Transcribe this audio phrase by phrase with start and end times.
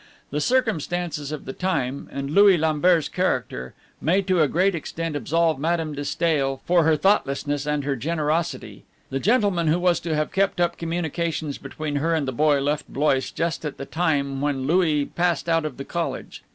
[0.31, 5.59] The circumstances of the time, and Louis Lambert's character, may to a great extent absolve
[5.59, 8.83] Madame de Stael for her thoughtlessness and her generosity.
[9.11, 12.87] The gentleman who was to have kept up communications between her and the boy left
[12.91, 16.41] Blois just at the time when Louis passed out of the college.